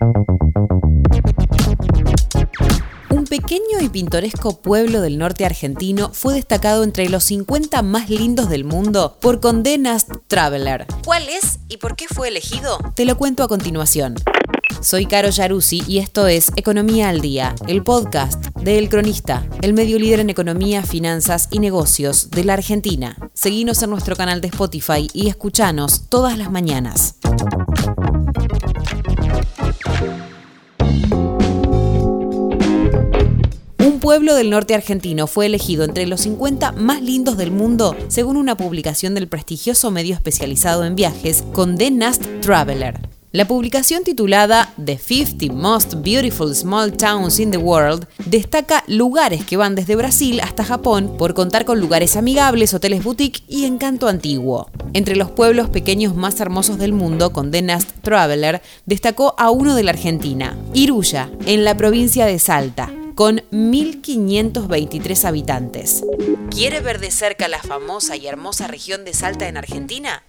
[0.00, 0.14] Un
[3.28, 8.62] pequeño y pintoresco pueblo del norte argentino fue destacado entre los 50 más lindos del
[8.64, 10.86] mundo por Condé Nast Traveler.
[11.04, 12.78] ¿Cuál es y por qué fue elegido?
[12.94, 14.14] Te lo cuento a continuación.
[14.80, 19.72] Soy Caro Yaruzzi y esto es Economía al Día, el podcast de El Cronista, el
[19.72, 23.16] medio líder en economía, finanzas y negocios de la Argentina.
[23.34, 27.16] Seguinos en nuestro canal de Spotify y escuchanos todas las mañanas.
[34.08, 38.56] Pueblo del norte argentino fue elegido entre los 50 más lindos del mundo según una
[38.56, 42.98] publicación del prestigioso medio especializado en viajes Condé Nast Traveler.
[43.32, 49.58] La publicación titulada The 50 Most Beautiful Small Towns in the World destaca lugares que
[49.58, 54.70] van desde Brasil hasta Japón por contar con lugares amigables, hoteles boutique y encanto antiguo.
[54.94, 59.82] Entre los pueblos pequeños más hermosos del mundo, Condé Nast Traveler destacó a uno de
[59.82, 66.04] la Argentina, Iruya, en la provincia de Salta con 1.523 habitantes.
[66.52, 70.22] ¿Quiere ver de cerca la famosa y hermosa región de Salta en Argentina?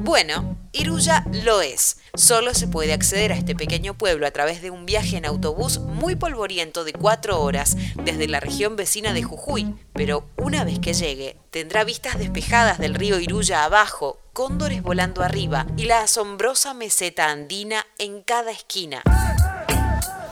[0.00, 1.98] Bueno, Iruya lo es.
[2.14, 5.78] Solo se puede acceder a este pequeño pueblo a través de un viaje en autobús
[5.78, 9.72] muy polvoriento de cuatro horas desde la región vecina de Jujuy.
[9.92, 15.68] Pero una vez que llegue, tendrá vistas despejadas del río Iruya abajo, cóndores volando arriba
[15.76, 19.04] y la asombrosa meseta andina en cada esquina.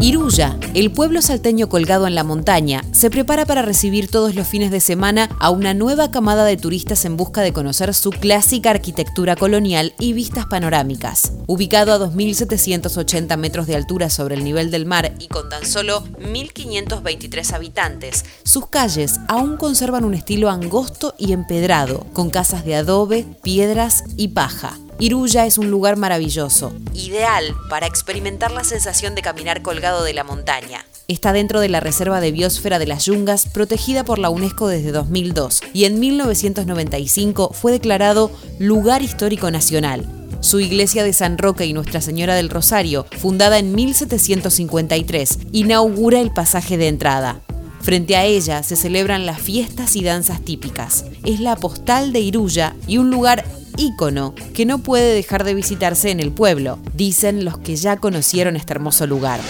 [0.02, 4.72] Iruya, el pueblo salteño colgado en la montaña, se prepara para recibir todos los fines
[4.72, 9.36] de semana a una nueva camada de turistas en busca de conocer su clásica arquitectura
[9.36, 11.34] colonial y vistas panorámicas.
[11.46, 16.02] Ubicado a 2.780 metros de altura sobre el nivel del mar y con tan solo
[16.18, 23.24] 1.523 habitantes, sus calles aún conservan un estilo angosto y empedrado, con casas de adobe,
[23.44, 24.76] piedras y paja.
[25.02, 30.22] Iruya es un lugar maravilloso, ideal para experimentar la sensación de caminar colgado de la
[30.22, 30.86] montaña.
[31.08, 34.92] Está dentro de la Reserva de Biosfera de las Yungas, protegida por la UNESCO desde
[34.92, 40.06] 2002, y en 1995 fue declarado Lugar Histórico Nacional.
[40.38, 46.32] Su iglesia de San Roque y Nuestra Señora del Rosario, fundada en 1753, inaugura el
[46.32, 47.40] pasaje de entrada.
[47.80, 51.06] Frente a ella se celebran las fiestas y danzas típicas.
[51.24, 53.44] Es la postal de Iruya y un lugar
[53.76, 58.56] ícono que no puede dejar de visitarse en el pueblo, dicen los que ya conocieron
[58.56, 59.40] este hermoso lugar.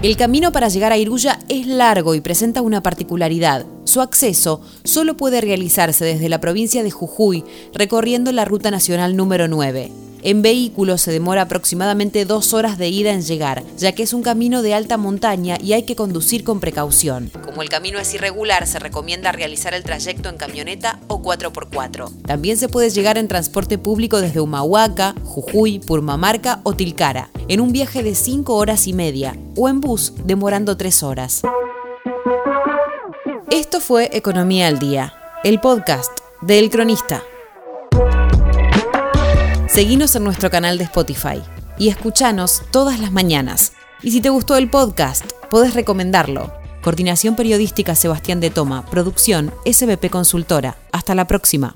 [0.00, 3.66] El camino para llegar a Iruya es largo y presenta una particularidad.
[3.82, 9.48] Su acceso solo puede realizarse desde la provincia de Jujuy, recorriendo la Ruta Nacional número
[9.48, 9.90] 9.
[10.22, 14.22] En vehículo se demora aproximadamente dos horas de ida en llegar, ya que es un
[14.22, 17.30] camino de alta montaña y hay que conducir con precaución.
[17.58, 22.22] Como el camino es irregular, se recomienda realizar el trayecto en camioneta o 4x4.
[22.22, 27.72] También se puede llegar en transporte público desde Humahuaca, Jujuy, Purmamarca o Tilcara, en un
[27.72, 31.42] viaje de 5 horas y media, o en bus, demorando 3 horas.
[33.50, 37.24] Esto fue Economía al Día, el podcast de El Cronista.
[39.66, 41.42] Seguinos en nuestro canal de Spotify
[41.76, 43.72] y escuchanos todas las mañanas.
[44.00, 46.57] Y si te gustó el podcast, podés recomendarlo.
[46.82, 50.76] Coordinación Periodística Sebastián de Toma, Producción SBP Consultora.
[50.92, 51.74] Hasta la próxima.